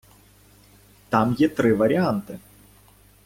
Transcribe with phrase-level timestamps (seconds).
[1.09, 2.39] Там є три варіанти.